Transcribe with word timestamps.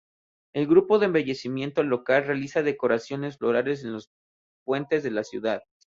El 0.55 0.65
grupo 0.65 0.97
de 0.97 1.05
embellecimiento 1.05 1.83
local 1.83 2.25
realiza 2.25 2.63
decoraciones 2.63 3.37
florales 3.37 3.83
en 3.83 3.93
los 3.93 4.09
puentes 4.65 5.03
de 5.03 5.11
la 5.11 5.23
ciudad. 5.23 5.61